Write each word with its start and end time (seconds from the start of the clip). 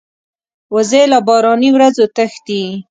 وزې 0.75 1.03
له 1.11 1.19
باراني 1.27 1.69
ورځو 1.73 2.05
تښتي 2.15 2.61